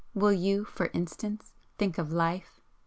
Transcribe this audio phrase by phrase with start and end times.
[0.15, 2.59] Will you, for instance, think of Life?